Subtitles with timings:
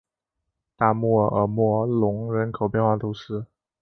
[0.75, 3.45] 大穆尔默隆人口变化图示